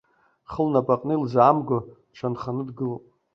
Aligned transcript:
Лхы 0.47 0.61
лнапаҟны 0.65 1.13
илзаамго, 1.17 1.77
дшанханы 2.15 2.63
дгылоуп. 2.67 3.03